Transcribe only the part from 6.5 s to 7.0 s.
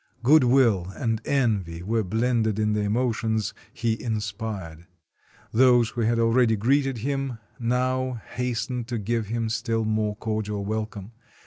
greeted